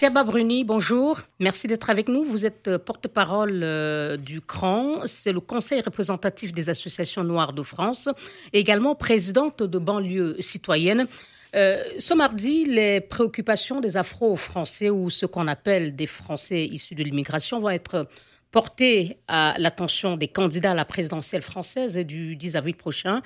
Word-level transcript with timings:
Siaba 0.00 0.24
Bruni, 0.24 0.64
bonjour. 0.64 1.20
Merci 1.40 1.66
d'être 1.66 1.90
avec 1.90 2.08
nous. 2.08 2.24
Vous 2.24 2.46
êtes 2.46 2.78
porte-parole 2.78 4.16
du 4.16 4.40
CRAN, 4.40 5.02
c'est 5.04 5.30
le 5.30 5.40
Conseil 5.40 5.82
représentatif 5.82 6.52
des 6.52 6.70
associations 6.70 7.22
noires 7.22 7.52
de 7.52 7.62
France, 7.62 8.08
et 8.54 8.60
également 8.60 8.94
présidente 8.94 9.62
de 9.62 9.78
banlieue 9.78 10.36
citoyenne. 10.40 11.06
ce 11.52 12.14
mardi, 12.14 12.64
les 12.64 13.02
préoccupations 13.02 13.80
des 13.80 13.98
Afro-Français 13.98 14.88
ou 14.88 15.10
ce 15.10 15.26
qu'on 15.26 15.46
appelle 15.46 15.94
des 15.94 16.06
Français 16.06 16.64
issus 16.64 16.94
de 16.94 17.02
l'immigration 17.02 17.60
vont 17.60 17.68
être 17.68 18.08
portées 18.50 19.18
à 19.28 19.54
l'attention 19.58 20.16
des 20.16 20.28
candidats 20.28 20.70
à 20.70 20.74
la 20.74 20.86
présidentielle 20.86 21.42
française 21.42 21.98
du 21.98 22.36
10 22.36 22.56
avril 22.56 22.74
prochain. 22.74 23.20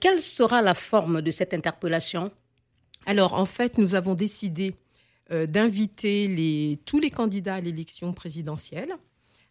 Quelle 0.00 0.22
sera 0.22 0.62
la 0.62 0.72
forme 0.72 1.20
de 1.20 1.30
cette 1.30 1.52
interpellation? 1.52 2.30
Alors, 3.04 3.34
en 3.34 3.44
fait, 3.44 3.76
nous 3.76 3.94
avons 3.94 4.14
décidé 4.14 4.74
euh, 5.32 5.46
d'inviter 5.46 6.78
tous 6.84 7.00
les 7.00 7.10
candidats 7.10 7.56
à 7.56 7.60
l'élection 7.60 8.12
présidentielle 8.12 8.92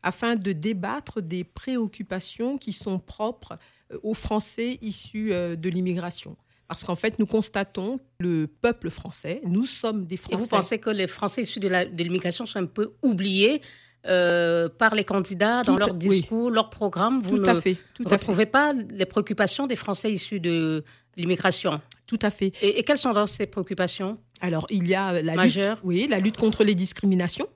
afin 0.03 0.37
de 0.37 0.53
débattre 0.53 1.21
des 1.21 1.43
préoccupations 1.43 2.57
qui 2.57 2.71
sont 2.71 2.97
propres 2.97 3.57
euh, 3.91 3.97
aux 4.01 4.13
Français 4.13 4.77
issus 4.81 5.33
euh, 5.33 5.57
de 5.57 5.67
l'immigration. 5.67 6.37
Parce 6.69 6.85
qu'en 6.85 6.95
fait, 6.95 7.19
nous 7.19 7.25
constatons 7.25 7.97
le 8.19 8.47
peuple 8.47 8.89
français, 8.89 9.41
nous 9.43 9.65
sommes 9.65 10.05
des 10.05 10.15
Français. 10.15 10.35
Et 10.35 10.39
vous 10.39 10.47
pensez 10.47 10.79
que 10.79 10.89
les 10.89 11.07
Français 11.07 11.41
issus 11.41 11.59
de 11.59 11.67
l'immigration 12.01 12.45
sont 12.45 12.59
un 12.59 12.67
peu 12.67 12.93
oubliés 13.01 13.61
par 14.03 14.95
les 14.95 15.03
candidats 15.03 15.63
dans 15.63 15.77
leur 15.77 15.93
discours, 15.93 16.51
leur 16.51 16.69
programme? 16.69 17.21
Vous 17.21 17.37
tout 17.37 17.43
ne 17.43 17.49
à 17.49 17.59
fait, 17.59 17.77
retrouvez 18.05 18.45
pas 18.45 18.71
les 18.73 19.05
préoccupations 19.05 19.67
des 19.67 19.75
Français 19.75 20.11
issus 20.11 20.39
de 20.39 20.83
l'immigration 21.17 21.81
Tout 22.07 22.19
à 22.21 22.29
fait. 22.29 22.53
Et, 22.61 22.79
et 22.79 22.83
quelles 22.83 22.97
sont 22.97 23.27
ces 23.27 23.47
préoccupations 23.47 24.17
alors, 24.41 24.67
il 24.69 24.87
y 24.87 24.95
a 24.95 25.21
la 25.21 25.45
lutte, 25.45 25.81
oui, 25.83 26.07
la 26.09 26.19
lutte 26.19 26.37
contre 26.37 26.63
les 26.63 26.75
discriminations. 26.75 27.47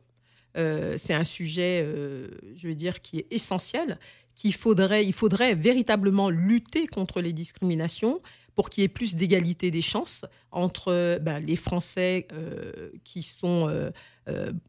Euh, 0.58 0.96
c'est 0.98 1.14
un 1.14 1.24
sujet, 1.24 1.84
euh, 1.86 2.28
je 2.56 2.68
veux 2.68 2.76
dire, 2.76 3.02
qui 3.02 3.20
est 3.20 3.28
essentiel, 3.32 4.00
qu'il 4.36 4.54
faudrait, 4.54 5.06
il 5.06 5.14
faudrait 5.14 5.54
véritablement 5.56 6.30
lutter 6.30 6.88
contre 6.88 7.22
les 7.22 7.34
discriminations 7.34 8.22
pour 8.60 8.70
qu'il 8.70 8.82
y 8.82 8.84
ait 8.84 8.90
plus 8.90 9.16
d'égalité 9.16 9.72
des 9.72 9.82
chances 9.82 10.26
entre 10.52 11.18
ben, 11.22 11.40
les 11.40 11.56
Français 11.56 12.28
euh, 12.34 12.90
qui 13.06 13.24
sont 13.24 13.90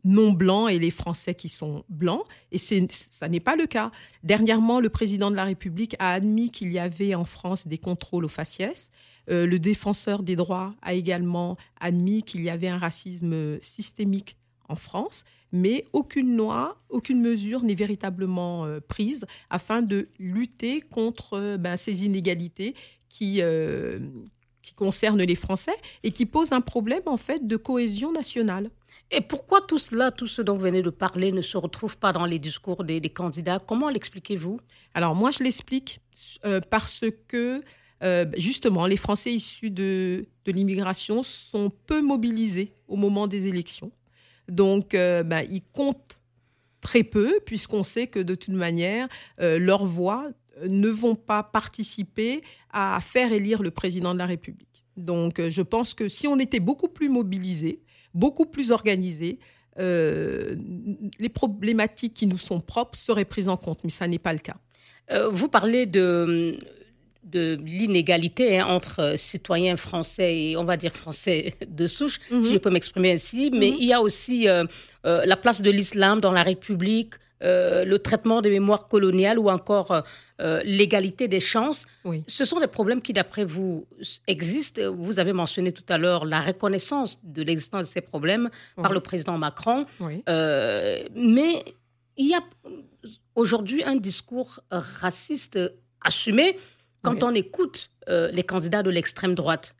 non 0.04 0.30
blancs 0.32 0.70
et 0.70 0.78
les 0.78 0.92
Français 0.92 1.34
qui 1.34 1.48
sont 1.48 1.84
blancs. 1.88 2.22
Et 2.52 2.58
ça 2.58 3.28
n'est 3.28 3.40
pas 3.40 3.56
le 3.56 3.66
cas. 3.66 3.90
Dernièrement, 4.22 4.78
le 4.78 4.90
président 4.90 5.28
de 5.28 5.34
la 5.34 5.44
République 5.44 5.96
a 5.98 6.12
admis 6.12 6.52
qu'il 6.52 6.72
y 6.72 6.78
avait 6.78 7.16
en 7.16 7.24
France 7.24 7.66
des 7.66 7.78
contrôles 7.78 8.24
aux 8.24 8.28
faciès. 8.28 8.92
Euh, 9.28 9.46
le 9.46 9.58
défenseur 9.58 10.22
des 10.22 10.36
droits 10.36 10.74
a 10.82 10.94
également 10.94 11.56
admis 11.80 12.22
qu'il 12.22 12.42
y 12.42 12.50
avait 12.50 12.68
un 12.68 12.78
racisme 12.78 13.60
systémique 13.60 14.36
en 14.70 14.76
France, 14.76 15.24
mais 15.52 15.84
aucune 15.92 16.36
loi, 16.36 16.78
aucune 16.88 17.20
mesure 17.20 17.62
n'est 17.62 17.74
véritablement 17.74 18.64
euh, 18.64 18.80
prise 18.80 19.26
afin 19.50 19.82
de 19.82 20.08
lutter 20.18 20.80
contre 20.80 21.34
euh, 21.34 21.56
ben, 21.56 21.76
ces 21.76 22.04
inégalités 22.04 22.74
qui, 23.08 23.42
qui 24.62 24.74
concernent 24.74 25.22
les 25.22 25.34
Français 25.34 25.74
et 26.04 26.12
qui 26.12 26.26
posent 26.26 26.52
un 26.52 26.60
problème 26.60 27.02
en 27.06 27.16
fait 27.16 27.44
de 27.44 27.56
cohésion 27.56 28.12
nationale. 28.12 28.70
Et 29.10 29.20
pourquoi 29.20 29.60
tout 29.62 29.78
cela, 29.78 30.12
tout 30.12 30.28
ce 30.28 30.42
dont 30.42 30.54
vous 30.54 30.62
venez 30.62 30.82
de 30.82 30.90
parler, 30.90 31.32
ne 31.32 31.42
se 31.42 31.56
retrouve 31.56 31.98
pas 31.98 32.12
dans 32.12 32.24
les 32.24 32.38
discours 32.38 32.84
des, 32.84 33.00
candidats? 33.10 33.58
Comment 33.58 33.88
l'expliquez-vous? 33.88 34.60
Alors 34.94 35.16
moi, 35.16 35.32
je 35.32 35.42
l'explique 35.42 36.00
parce 36.70 37.04
que 37.26 37.60
euh, 38.02 38.26
justement, 38.36 38.86
les 38.86 38.96
Français 38.96 39.32
issus 39.32 39.70
de, 39.70 40.26
l'immigration 40.46 41.22
sont 41.22 41.70
peu 41.86 42.00
mobilisés 42.02 42.74
au 42.88 42.96
moment 42.96 43.26
des 43.26 43.46
élections. 43.46 43.92
Donc, 44.50 44.94
euh, 44.94 45.22
ben, 45.22 45.44
ils 45.50 45.62
comptent 45.72 46.20
très 46.80 47.02
peu, 47.02 47.40
puisqu'on 47.44 47.84
sait 47.84 48.06
que 48.06 48.18
de 48.18 48.34
toute 48.34 48.54
manière, 48.54 49.08
euh, 49.40 49.58
leurs 49.58 49.86
voix 49.86 50.28
ne 50.68 50.88
vont 50.88 51.14
pas 51.14 51.42
participer 51.42 52.42
à 52.70 52.98
faire 53.00 53.32
élire 53.32 53.62
le 53.62 53.70
président 53.70 54.12
de 54.12 54.18
la 54.18 54.26
République. 54.26 54.84
Donc, 54.96 55.40
je 55.48 55.62
pense 55.62 55.94
que 55.94 56.08
si 56.08 56.26
on 56.26 56.38
était 56.38 56.60
beaucoup 56.60 56.88
plus 56.88 57.08
mobilisés, 57.08 57.80
beaucoup 58.12 58.44
plus 58.44 58.70
organisés, 58.70 59.38
les 59.78 61.30
problématiques 61.32 62.12
qui 62.12 62.26
nous 62.26 62.36
sont 62.36 62.60
propres 62.60 62.98
seraient 62.98 63.24
prises 63.24 63.48
en 63.48 63.56
compte, 63.56 63.82
mais 63.84 63.90
ça 63.90 64.06
n'est 64.06 64.18
pas 64.18 64.34
le 64.34 64.40
cas. 64.40 64.58
vous 65.30 65.48
parlez 65.48 65.86
de 65.86 66.58
de 67.24 67.58
l'inégalité 67.64 68.58
hein, 68.58 68.66
entre 68.66 69.00
euh, 69.00 69.16
citoyens 69.16 69.76
français 69.76 70.36
et 70.36 70.56
on 70.56 70.64
va 70.64 70.76
dire 70.76 70.92
français 70.92 71.54
de 71.68 71.86
souche, 71.86 72.20
si 72.28 72.34
mhm. 72.34 72.52
je 72.52 72.58
peux 72.58 72.70
m'exprimer 72.70 73.12
ainsi, 73.12 73.50
mais 73.52 73.70
mhm. 73.70 73.76
il 73.78 73.84
y 73.86 73.92
a 73.92 74.00
aussi 74.00 74.48
euh, 74.48 74.64
euh, 75.04 75.24
la 75.26 75.36
place 75.36 75.62
de 75.62 75.70
l'islam 75.70 76.20
dans 76.20 76.32
la 76.32 76.42
République, 76.42 77.14
le 77.42 77.96
traitement 77.96 78.42
des 78.42 78.50
mémoires 78.50 78.86
coloniales 78.86 79.38
ou 79.38 79.48
encore 79.48 80.02
l'égalité 80.62 81.26
des 81.26 81.40
chances. 81.40 81.86
Ce 82.26 82.44
sont 82.44 82.60
des 82.60 82.66
problèmes 82.66 83.00
qui, 83.00 83.14
d'après 83.14 83.46
vous, 83.46 83.86
existent. 84.26 84.94
Vous 84.94 85.18
avez 85.18 85.32
mentionné 85.32 85.72
tout 85.72 85.88
à 85.88 85.96
l'heure 85.96 86.26
la 86.26 86.38
reconnaissance 86.40 87.24
de 87.24 87.42
l'existence 87.42 87.80
de 87.80 87.86
ces 87.86 88.02
problèmes 88.02 88.50
par 88.76 88.92
le 88.92 89.00
président 89.00 89.38
Macron. 89.38 89.86
mais 89.96 91.64
il 92.18 92.28
y 92.28 92.34
a 92.34 92.42
aujourd'hui 93.34 93.84
un 93.84 93.96
discours 93.96 94.60
raciste 94.70 95.58
assumé 96.02 96.58
quand 97.02 97.22
on 97.22 97.34
écoute 97.34 97.90
euh, 98.08 98.30
les 98.32 98.42
candidats 98.42 98.82
de 98.82 98.90
l'extrême 98.90 99.34
droite. 99.34 99.74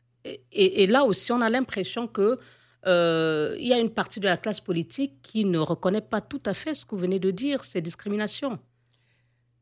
Et, 0.51 0.85
là 0.85 1.03
aussi, 1.03 1.31
on 1.31 1.41
a 1.41 1.49
l'impression 1.49 2.07
que 2.07 2.39
euh, 2.85 3.55
il 3.59 3.67
y 3.67 3.73
a 3.73 3.79
une 3.79 3.89
partie 3.89 4.19
de 4.19 4.25
la 4.25 4.37
classe 4.37 4.59
politique 4.59 5.21
qui 5.23 5.45
ne 5.45 5.57
reconnaît 5.57 6.01
pas 6.01 6.21
tout 6.21 6.41
à 6.45 6.53
fait 6.53 6.73
ce 6.73 6.85
que 6.85 6.95
vous 6.95 7.01
venez 7.01 7.19
de 7.19 7.31
dire, 7.31 7.63
ces 7.63 7.81
discriminations. 7.81 8.59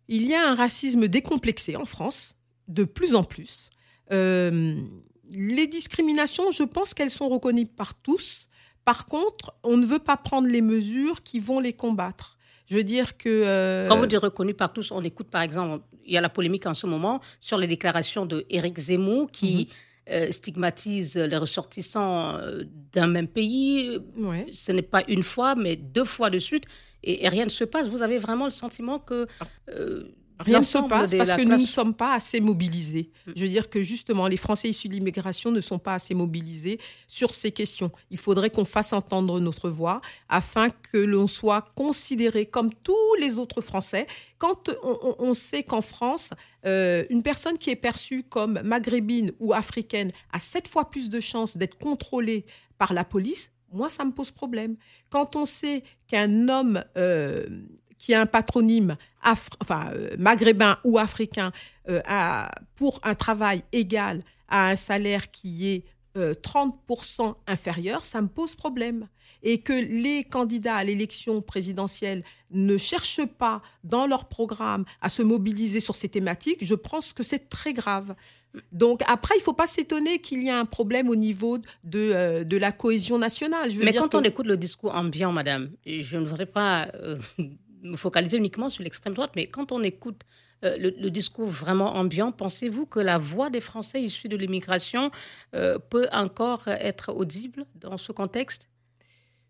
Il 0.08 0.28
y 0.28 0.34
a 0.34 0.50
un 0.50 0.56
racisme 0.56 1.08
décomplexé 1.08 1.76
en 1.76 1.86
France, 1.86 2.36
de 2.68 2.84
plus 2.84 3.16
en 3.16 3.24
plus. 3.24 3.70
Euh, 4.12 4.76
les 5.32 5.68
discriminations, 5.68 6.52
je 6.52 6.64
pense 6.64 6.94
qu'elles 6.94 7.10
sont 7.10 7.30
reconnues 7.30 7.68
par 7.68 7.94
tous. 8.02 8.48
Par 8.86 9.06
contre, 9.06 9.54
on 9.64 9.78
ne 9.78 9.86
veut 9.86 10.00
pas 10.00 10.18
prendre 10.18 10.48
les 10.48 10.62
mesures 10.62 11.24
qui 11.24 11.40
vont 11.40 11.60
les 11.60 11.74
combattre. 11.74 12.38
Je 12.70 12.76
veux 12.76 12.84
dire 12.84 13.18
que... 13.18 13.30
Euh, 13.30 13.88
Quand 13.88 13.98
vous 13.98 14.06
dites 14.06 14.20
reconnu 14.20 14.54
par 14.54 14.74
tous, 14.74 14.92
on 14.92 15.02
écoute 15.02 15.30
par 15.30 15.42
exemple, 15.42 15.84
il 16.10 16.14
y 16.14 16.18
a 16.18 16.22
la 16.22 16.30
polémique 16.30 16.66
en 16.66 16.74
ce 16.74 16.88
moment 16.88 17.22
sur 17.40 17.58
les 17.58 17.68
déclarations 17.68 18.26
de 18.26 18.46
Éric 18.50 18.78
Zemmour 18.80 19.32
qui... 19.32 19.56
Mhm. 19.56 19.66
Euh, 20.12 20.32
stigmatise 20.32 21.18
les 21.18 21.38
ressortissants 21.38 22.38
euh, 22.38 22.64
d'un 22.92 23.06
même 23.06 23.28
pays. 23.28 24.00
Ce 24.52 24.72
n'est 24.72 24.82
pas 24.82 25.04
une 25.08 25.22
fois, 25.22 25.54
mais 25.54 25.76
deux 25.76 26.04
fois 26.04 26.32
de 26.32 26.40
suite, 26.40 26.64
et, 27.04 27.26
et, 27.26 27.30
rien 27.30 27.46
ne 27.46 27.52
se 27.52 27.64
passe. 27.64 27.88
Vous 27.88 28.02
avez 28.02 28.18
vraiment 28.18 28.46
le 28.46 28.52
sentiment 28.52 28.98
que 28.98 29.28
ah. 29.40 29.46
Rien 30.50 30.60
ne 30.60 30.64
se 30.64 30.78
passe 30.78 31.16
parce 31.16 31.34
que 31.34 31.42
nous 31.42 31.58
ne 31.58 31.66
sommes 31.66 31.94
pas 31.94 32.14
assez 32.14 32.40
mobilisés. 32.40 33.12
Mm. 33.28 33.32
Je 33.36 33.42
veux 33.44 33.50
dire 33.50 33.70
que 33.70 33.82
justement, 33.82 34.28
les 34.28 34.38
Français 34.38 34.70
issus 34.70 34.88
de 34.88 34.94
l'immigration 34.94 35.52
ne 35.52 35.62
sont 35.62 35.80
pas 35.80 35.96
assez 35.96 36.14
mobilisés 36.14 36.80
sur 37.08 37.34
ces 37.34 37.52
questions. 37.52 37.92
Il 38.12 38.18
faudrait 38.18 38.50
qu'on 38.50 38.66
fasse 38.66 38.94
entendre 38.94 39.40
notre 39.40 39.70
voix 39.70 40.02
afin 40.28 40.70
que 40.70 40.98
l'on 40.98 41.28
soit 41.28 41.64
considéré 41.76 42.46
comme 42.46 42.74
tous 42.84 43.16
les 43.20 43.38
autres 43.38 43.62
Français. 43.62 44.08
Quand 44.38 44.70
on, 44.84 45.34
sait 45.34 45.64
qu'en 45.64 45.82
France, 45.82 46.30
euh, 46.66 47.04
une 47.10 47.24
personne 47.24 47.58
qui 47.58 47.70
est 47.70 47.76
perçue 47.76 48.24
comme 48.24 48.62
maghrébine 48.64 49.34
ou 49.40 49.54
africaine 49.54 50.12
a 50.32 50.40
sept 50.40 50.68
fois 50.68 50.90
plus 50.90 51.10
de 51.10 51.20
chances 51.20 51.58
d'être 51.58 51.78
contrôlée 51.78 52.46
par 52.78 52.94
la 52.94 53.04
police, 53.04 53.52
moi, 53.72 53.90
ça 53.90 54.04
me 54.06 54.12
pose 54.12 54.32
problème. 54.32 54.76
Quand 55.10 55.36
on 55.36 55.46
sait 55.46 55.84
qu'un 56.08 56.50
homme 56.50 56.84
euh, 56.98 57.46
qui 58.00 58.16
a 58.16 58.22
un 58.22 58.26
patronyme 58.26 58.98
enfin, 59.24 59.92
euh, 59.94 60.16
maghrébin 60.18 60.78
ou 60.84 60.98
africain 60.98 61.52
euh, 61.90 62.02
pour 62.76 63.00
un 63.04 63.14
travail 63.14 63.64
égal 63.72 64.22
à 64.48 64.70
un 64.70 64.76
salaire 64.76 65.30
qui 65.30 65.70
est 65.70 65.84
30% 66.16 67.30
euh, 67.30 67.34
inférieur, 67.46 68.04
ça 68.04 68.22
me 68.22 68.28
pose 68.28 68.56
problème. 68.56 69.08
Et 69.42 69.60
que 69.60 69.72
les 69.72 70.26
candidats 70.26 70.76
à 70.76 70.84
l'élection 70.84 71.42
présidentielle 71.42 72.24
ne 72.52 72.78
cherchent 72.78 73.26
pas 73.26 73.62
dans 73.86 74.06
leur 74.06 74.26
programme 74.26 74.84
à 75.02 75.08
se 75.08 75.22
mobiliser 75.22 75.80
sur 75.80 75.96
ces 75.96 76.10
thématiques, 76.10 76.66
je 76.66 76.76
pense 76.76 77.14
que 77.14 77.24
c'est 77.24 77.48
très 77.48 77.72
grave. 77.72 78.16
Donc 78.74 79.02
après, 79.08 79.36
il 79.36 79.40
ne 79.40 79.44
faut 79.44 79.54
pas 79.54 79.68
s'étonner 79.68 80.20
qu'il 80.20 80.44
y 80.44 80.48
ait 80.48 80.52
un 80.52 80.66
problème 80.66 81.08
au 81.10 81.16
niveau 81.16 81.58
de, 81.86 82.44
de 82.44 82.58
la 82.58 82.74
cohésion 82.74 83.18
nationale. 83.18 83.72
Mais 83.82 83.94
quand 83.94 84.14
on 84.14 84.24
écoute 84.24 84.48
le 84.48 84.58
discours 84.58 84.94
ambiant, 84.94 85.32
madame, 85.32 85.70
je 85.86 86.18
ne 86.18 86.26
voudrais 86.26 86.48
pas 86.48 86.92
me 87.82 87.98
focaliser 87.98 88.38
uniquement 88.38 88.70
sur 88.70 88.84
l'extrême 88.84 89.14
droite, 89.14 89.32
mais 89.36 89.48
quand 89.48 89.72
on 89.72 89.84
écoute 89.84 90.24
euh, 90.66 90.78
le, 90.78 91.10
discours 91.10 91.48
vraiment 91.48 91.96
ambiant, 91.96 92.32
pensez-vous 92.32 92.86
que 92.86 93.00
la 93.00 93.18
voix 93.18 93.50
des 93.50 93.62
Français 93.62 94.02
issus 94.02 94.28
de 94.28 94.36
l'immigration 94.36 95.10
euh, 95.56 95.80
peut 95.80 96.08
encore 96.12 96.68
être 96.68 97.14
audible 97.14 97.66
dans 97.76 97.98
ce 97.98 98.12
contexte? 98.12 98.70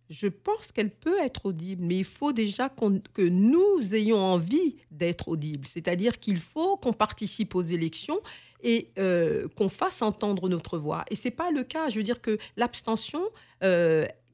Je 0.10 0.28
pense 0.28 0.72
qu'elle 0.72 0.90
peut 0.90 1.20
être 1.20 1.48
audible, 1.48 1.84
mais 1.84 1.98
il 1.98 2.06
faut 2.06 2.32
déjà 2.32 2.70
que 2.70 3.28
nous 3.28 3.96
ayons 3.96 4.18
envie 4.18 4.78
d'être 4.90 5.30
audibles. 5.30 5.68
C'est-à-dire 5.68 6.18
qu'il 6.18 6.40
faut 6.40 6.78
qu'on 6.78 6.94
participe 6.94 7.54
aux 7.54 7.62
élections 7.62 8.20
et 8.64 8.92
euh, 8.98 9.48
qu'on 9.56 9.70
fasse 9.70 10.02
entendre 10.02 10.50
notre 10.50 10.80
voix. 10.80 11.06
Et 11.12 11.16
ce 11.16 11.28
n'est 11.28 11.36
pas 11.36 11.52
le 11.52 11.64
cas. 11.64 11.90
Je 11.90 11.96
veux 11.96 12.04
dire 12.04 12.22
que 12.22 12.38
l'abstention, 12.58 13.22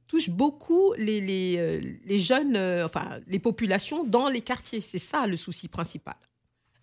touche 0.08 0.30
beaucoup 0.30 0.94
les, 0.98 1.22
les, 1.22 2.00
les 2.06 2.20
jeunes, 2.20 2.58
enfin 2.84 3.20
les 3.28 3.40
populations 3.40 4.04
dans 4.04 4.30
les 4.30 4.42
quartiers. 4.42 4.82
C'est 4.82 5.00
ça 5.00 5.28
le 5.28 5.38
souci 5.38 5.68
principal. 5.68 6.16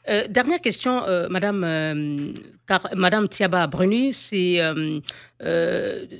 Euh, 0.08 0.26
dernière 0.26 0.60
question, 0.60 1.04
euh, 1.04 1.28
Madame, 1.28 1.62
euh, 1.62 2.32
car, 2.66 2.88
Madame 2.96 3.28
Thiaba 3.28 3.68
Bruni, 3.68 4.12
c'est 4.12 4.60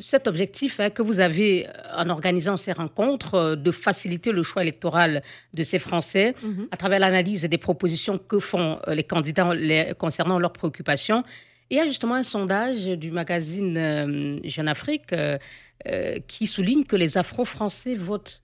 cet 0.01 0.29
objectif 0.29 0.81
hein, 0.81 0.91
que 0.91 1.03
vous 1.03 1.21
avez 1.21 1.67
en 1.97 2.09
organisant 2.09 2.57
ces 2.57 2.73
rencontres 2.73 3.57
de 3.57 3.71
faciliter 3.71 4.33
le 4.33 4.43
choix 4.43 4.63
électoral 4.63 5.23
de 5.55 5.63
ces 5.63 5.79
Français 5.79 6.35
mhm. 6.43 6.69
à 6.71 6.77
travers 6.77 6.99
l'analyse 7.01 7.45
des 7.45 7.59
propositions 7.59 8.19
que 8.19 8.39
font 8.39 8.79
les 8.89 9.05
candidats 9.05 9.53
concernant 9.95 10.39
leurs 10.39 10.53
préoccupations. 10.53 11.25
Il 11.71 11.77
y 11.77 11.81
a 11.81 11.87
justement 11.87 12.15
un 12.15 12.23
sondage 12.23 12.87
du 12.87 13.11
magazine 13.11 14.41
Jeune 14.45 14.69
Afrique 14.69 15.15
qui 16.29 16.47
souligne 16.47 16.85
que 16.85 16.97
les 16.97 17.17
Afro-Français 17.17 17.95
votent 17.95 18.43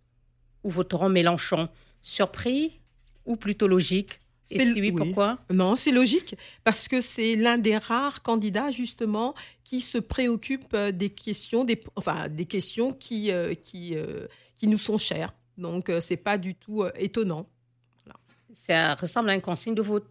ou 0.64 0.70
voteront 0.70 1.08
Mélenchon. 1.08 1.68
Surpris 2.00 2.80
ou 3.26 3.36
plutôt 3.36 3.68
logique? 3.68 4.20
Et 4.50 4.64
si 4.64 4.80
oui, 4.80 4.92
pourquoi? 4.92 5.38
Non, 5.50 5.76
c'est 5.76 5.92
logique, 5.92 6.34
parce 6.64 6.88
que 6.88 7.00
c'est 7.00 7.36
l'un 7.36 7.58
des 7.58 7.76
rares 7.76 8.22
candidats, 8.22 8.70
justement, 8.70 9.34
qui 9.62 9.80
se 9.80 9.98
préoccupe 9.98 10.72
euh, 10.72 10.90
des 10.90 11.10
questions, 11.10 11.64
des, 11.64 11.78
enfin, 11.96 12.28
des 12.28 12.46
questions 12.46 12.92
qui, 12.92 13.30
euh, 13.30 13.54
qui, 13.54 13.94
euh, 13.94 14.26
qui 14.56 14.66
nous 14.66 14.78
sont 14.78 14.96
chères. 14.96 15.34
Donc, 15.58 15.86
ce 15.88 16.00
c'est 16.00 16.16
pas 16.16 16.38
du 16.38 16.54
tout 16.54 16.84
étonnant. 16.94 17.46
Ça 18.54 18.94
ressemble 18.94 19.28
à 19.28 19.34
une 19.34 19.42
consigne 19.42 19.74
de 19.74 19.82
vote. 19.82 20.08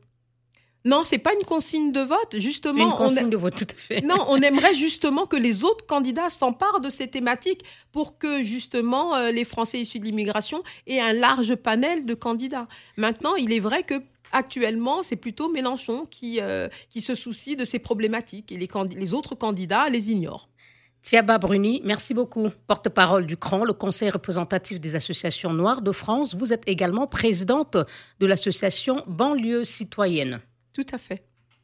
Non, 0.88 1.04
c'est 1.04 1.18
pas 1.18 1.34
une 1.34 1.46
consigne 1.46 1.92
de 1.92 2.00
vote, 2.00 2.38
justement. 2.38 2.92
Une 2.92 2.98
consigne 2.98 3.30
de 3.30 3.38
vote, 3.38 3.56
tout 3.56 3.68
à 3.70 3.78
fait. 3.78 4.02
Non, 4.02 4.26
on 4.30 4.38
aimerait 4.42 4.74
justement 4.88 5.26
que 5.26 5.36
les 5.36 5.64
autres 5.64 5.86
candidats 5.86 6.30
s'emparent 6.30 6.82
de 6.82 6.90
ces 6.90 7.08
thématiques 7.08 7.64
pour 7.92 8.18
que 8.18 8.44
justement 8.44 9.18
les 9.30 9.44
Français 9.44 9.80
issus 9.80 10.00
de 10.00 10.06
l'immigration 10.06 10.64
aient 10.86 11.00
un 11.00 11.14
large 11.14 11.56
panel 11.56 12.06
de 12.06 12.14
candidats. 12.14 12.68
Maintenant, 12.96 13.36
il 13.36 13.52
est 13.54 13.60
vrai 13.60 13.84
que 13.84 13.96
Actuellement, 14.32 15.04
c'est 15.04 15.16
plutôt 15.16 15.50
Mélenchon 15.50 16.06
qui, 16.06 16.40
euh, 16.42 16.68
qui 16.90 17.02
se 17.02 17.16
soucie 17.16 17.56
de 17.56 17.66
ces 17.66 17.80
problématiques 17.80 18.52
et 18.52 18.58
les, 18.58 18.68
les 18.96 19.14
autres 19.14 19.36
candidats 19.36 19.90
les 19.90 20.12
ignorent. 20.12 20.50
Thiaba 21.02 21.38
Bruni, 21.38 21.82
merci 21.86 22.14
beaucoup. 22.14 22.50
Porte-parole 22.68 23.26
du 23.26 23.38
CRAN, 23.38 23.64
le 23.64 23.72
Conseil 23.72 24.10
représentatif 24.10 24.82
des 24.82 24.96
associations 24.96 25.54
noires 25.54 25.82
de 25.82 25.92
France. 25.92 26.36
Vous 26.36 26.52
êtes 26.52 26.64
également 26.68 27.08
présidente 27.08 27.78
de 28.20 28.26
l'association 28.26 29.04
Banlieue 29.08 29.64
citoyenne. 29.64 30.42
Tout 30.78 30.86
à 30.94 31.00
fait. 31.00 31.28